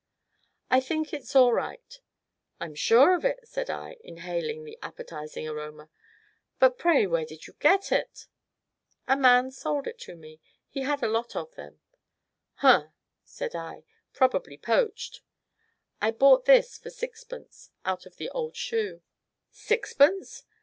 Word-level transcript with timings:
"I 0.71 0.79
think 0.79 1.13
it's 1.13 1.35
all 1.35 1.53
right!" 1.53 1.99
"I'm 2.59 2.73
sure 2.73 3.13
of 3.15 3.23
it," 3.23 3.41
said 3.47 3.69
I, 3.69 3.97
inhaling 4.03 4.63
the 4.63 4.79
appetizing 4.81 5.47
aroma 5.47 5.91
"but, 6.57 6.79
pray, 6.79 7.05
where 7.05 7.23
did 7.23 7.45
you 7.45 7.53
get 7.59 7.91
it?" 7.91 8.25
"A 9.07 9.15
man 9.15 9.51
sold 9.51 9.85
it 9.85 9.99
to 9.99 10.15
me 10.15 10.41
he 10.67 10.81
had 10.81 11.03
a 11.03 11.07
lot 11.07 11.35
of 11.35 11.53
them." 11.53 11.81
"Hum!" 12.65 12.91
said 13.25 13.53
I, 13.55 13.83
"probably 14.11 14.57
poached." 14.57 15.21
"I 16.01 16.09
bought 16.09 16.45
this 16.45 16.79
for 16.79 16.89
sixpence 16.89 17.69
out 17.85 18.07
of 18.07 18.15
the 18.17 18.29
old 18.31 18.55
shoe." 18.55 19.03
"Sixpence? 19.51 20.45